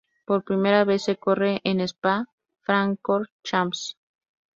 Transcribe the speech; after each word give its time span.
Por 0.27 0.39
primera 0.43 0.83
vez 0.83 1.03
se 1.03 1.15
corre 1.17 1.61
en 1.63 1.79
Spa-Francorchamps. 1.79 3.97